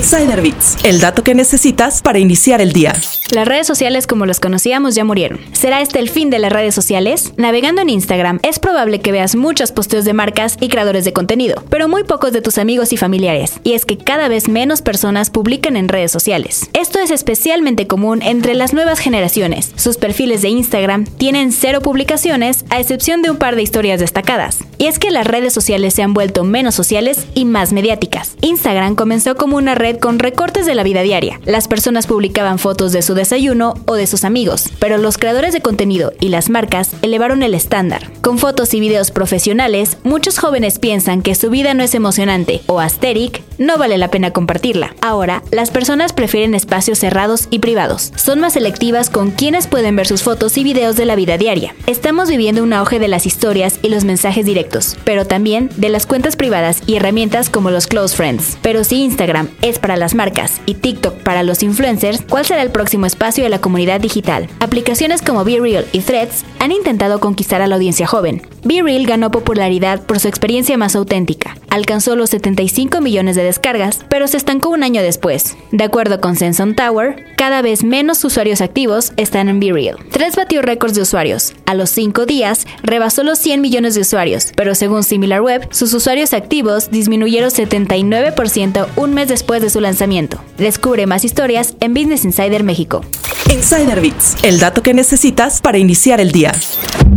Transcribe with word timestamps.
Insider 0.00 0.40
el 0.82 1.00
dato 1.00 1.22
que 1.22 1.34
necesitas 1.34 2.00
para 2.00 2.18
iniciar 2.18 2.62
el 2.62 2.72
día. 2.72 2.94
Las 3.32 3.46
redes 3.46 3.66
sociales 3.66 4.06
como 4.06 4.24
las 4.24 4.40
conocíamos 4.40 4.94
ya 4.94 5.04
murieron. 5.04 5.40
¿Será 5.52 5.82
este 5.82 5.98
el 5.98 6.08
fin 6.08 6.30
de 6.30 6.38
las 6.38 6.50
redes 6.50 6.74
sociales? 6.74 7.34
Navegando 7.36 7.82
en 7.82 7.90
Instagram, 7.90 8.40
es 8.42 8.58
probable 8.58 9.00
que 9.00 9.12
veas 9.12 9.36
muchos 9.36 9.72
posteos 9.72 10.06
de 10.06 10.14
marcas 10.14 10.56
y 10.58 10.68
creadores 10.68 11.04
de 11.04 11.12
contenido, 11.12 11.62
pero 11.68 11.86
muy 11.86 12.04
pocos 12.04 12.32
de 12.32 12.40
tus 12.40 12.56
amigos 12.56 12.94
y 12.94 12.96
familiares. 12.96 13.60
Y 13.62 13.74
es 13.74 13.84
que 13.84 13.98
cada 13.98 14.28
vez 14.28 14.48
menos 14.48 14.80
personas 14.80 15.28
publican 15.28 15.76
en 15.76 15.88
redes 15.88 16.10
sociales. 16.10 16.70
Esto 16.72 16.98
es 16.98 17.10
especialmente 17.10 17.86
común 17.86 18.22
entre 18.22 18.54
las 18.54 18.72
nuevas 18.72 19.00
generaciones. 19.00 19.70
Sus 19.76 19.98
perfiles 19.98 20.40
de 20.40 20.48
Instagram 20.48 21.04
tienen 21.04 21.52
cero 21.52 21.82
publicaciones, 21.82 22.64
a 22.70 22.80
excepción 22.80 23.20
de 23.20 23.30
un 23.30 23.36
par 23.36 23.54
de 23.54 23.62
historias 23.62 24.00
destacadas. 24.00 24.58
Y 24.78 24.86
es 24.86 24.98
que 24.98 25.10
las 25.10 25.26
redes 25.26 25.52
sociales 25.52 25.92
se 25.92 26.02
han 26.02 26.14
vuelto 26.14 26.42
menos 26.42 26.74
sociales 26.74 27.26
y 27.34 27.44
más 27.44 27.74
mediáticas. 27.74 28.36
Instagram 28.40 28.94
comenzó 28.94 29.36
como 29.36 29.58
una 29.58 29.74
red 29.74 29.89
con 29.98 30.18
recortes 30.18 30.66
de 30.66 30.74
la 30.74 30.82
vida 30.82 31.02
diaria. 31.02 31.40
Las 31.44 31.68
personas 31.68 32.06
publicaban 32.06 32.58
fotos 32.58 32.92
de 32.92 33.02
su 33.02 33.14
desayuno 33.14 33.74
o 33.86 33.94
de 33.94 34.06
sus 34.06 34.24
amigos, 34.24 34.68
pero 34.78 34.98
los 34.98 35.18
creadores 35.18 35.52
de 35.52 35.60
contenido 35.60 36.12
y 36.20 36.28
las 36.28 36.50
marcas 36.50 36.90
elevaron 37.02 37.42
el 37.42 37.54
estándar. 37.54 38.10
Con 38.20 38.38
fotos 38.38 38.74
y 38.74 38.80
videos 38.80 39.10
profesionales, 39.10 39.96
muchos 40.04 40.38
jóvenes 40.38 40.78
piensan 40.78 41.22
que 41.22 41.34
su 41.34 41.50
vida 41.50 41.74
no 41.74 41.82
es 41.82 41.94
emocionante 41.94 42.60
o 42.66 42.80
asteric, 42.80 43.42
no 43.58 43.78
vale 43.78 43.98
la 43.98 44.08
pena 44.08 44.32
compartirla. 44.32 44.94
Ahora, 45.00 45.42
las 45.50 45.70
personas 45.70 46.12
prefieren 46.12 46.54
espacios 46.54 46.98
cerrados 46.98 47.48
y 47.50 47.58
privados. 47.58 48.12
Son 48.16 48.40
más 48.40 48.54
selectivas 48.54 49.10
con 49.10 49.30
quienes 49.30 49.66
pueden 49.66 49.96
ver 49.96 50.06
sus 50.06 50.22
fotos 50.22 50.56
y 50.56 50.64
videos 50.64 50.96
de 50.96 51.04
la 51.04 51.16
vida 51.16 51.38
diaria. 51.38 51.74
Estamos 51.86 52.28
viviendo 52.28 52.62
un 52.62 52.72
auge 52.72 52.98
de 52.98 53.08
las 53.08 53.26
historias 53.26 53.78
y 53.82 53.88
los 53.88 54.04
mensajes 54.04 54.46
directos, 54.46 54.96
pero 55.04 55.26
también 55.26 55.70
de 55.76 55.88
las 55.88 56.06
cuentas 56.06 56.36
privadas 56.36 56.82
y 56.86 56.96
herramientas 56.96 57.50
como 57.50 57.70
los 57.70 57.86
close 57.86 58.16
friends. 58.16 58.58
Pero 58.62 58.84
si 58.84 59.02
Instagram 59.02 59.48
es 59.62 59.78
para 59.80 59.96
las 59.96 60.14
marcas 60.14 60.60
y 60.66 60.74
TikTok 60.74 61.14
para 61.22 61.42
los 61.42 61.62
influencers, 61.62 62.22
¿cuál 62.28 62.44
será 62.44 62.62
el 62.62 62.70
próximo 62.70 63.06
espacio 63.06 63.44
de 63.44 63.50
la 63.50 63.60
comunidad 63.60 64.00
digital? 64.00 64.48
Aplicaciones 64.60 65.22
como 65.22 65.44
BeReal 65.44 65.86
y 65.92 66.00
Threads 66.00 66.44
han 66.58 66.72
intentado 66.72 67.20
conquistar 67.20 67.62
a 67.62 67.66
la 67.66 67.76
audiencia 67.76 68.06
joven. 68.06 68.42
BeReal 68.64 69.06
ganó 69.06 69.30
popularidad 69.30 70.02
por 70.02 70.20
su 70.20 70.28
experiencia 70.28 70.76
más 70.76 70.94
auténtica. 70.94 71.56
Alcanzó 71.70 72.16
los 72.16 72.30
75 72.30 73.00
millones 73.00 73.36
de 73.36 73.44
descargas, 73.44 74.00
pero 74.08 74.26
se 74.28 74.36
estancó 74.36 74.68
un 74.68 74.82
año 74.82 75.02
después. 75.02 75.56
De 75.70 75.84
acuerdo 75.84 76.20
con 76.20 76.36
Sensor 76.36 76.74
Tower, 76.74 77.24
cada 77.36 77.62
vez 77.62 77.84
menos 77.84 78.22
usuarios 78.22 78.60
activos 78.60 79.12
están 79.16 79.48
en 79.48 79.60
BeReal. 79.60 79.96
Threads 80.10 80.36
batió 80.36 80.60
récords 80.62 80.94
de 80.94 81.02
usuarios. 81.02 81.54
A 81.64 81.74
los 81.74 81.90
5 81.90 82.26
días, 82.26 82.66
rebasó 82.82 83.22
los 83.22 83.38
100 83.38 83.60
millones 83.60 83.94
de 83.94 84.02
usuarios, 84.02 84.48
pero 84.56 84.74
según 84.74 85.04
SimilarWeb, 85.04 85.72
sus 85.72 85.94
usuarios 85.94 86.34
activos 86.34 86.90
disminuyeron 86.90 87.50
79% 87.50 88.88
un 88.96 89.14
mes 89.14 89.28
después 89.28 89.62
de 89.62 89.69
su 89.70 89.80
lanzamiento. 89.80 90.38
Descubre 90.58 91.06
más 91.06 91.24
historias 91.24 91.74
en 91.80 91.94
Business 91.94 92.24
Insider 92.24 92.64
México. 92.64 93.02
Insider 93.50 94.00
Bits, 94.00 94.36
el 94.42 94.60
dato 94.60 94.82
que 94.82 94.94
necesitas 94.94 95.60
para 95.60 95.78
iniciar 95.78 96.20
el 96.20 96.30
día. 96.30 96.52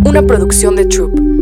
Una 0.05 0.21
producción 0.21 0.75
de 0.75 0.85
Troop. 0.85 1.32